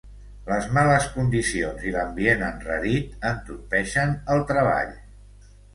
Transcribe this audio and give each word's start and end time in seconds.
Les 0.45 0.63
males 0.77 1.05
condicions 1.17 1.85
i 1.89 1.93
l'ambient 1.97 2.43
enrarit 2.49 3.31
entorpeixen 3.35 4.21
el 4.37 4.47
treball. 4.53 5.01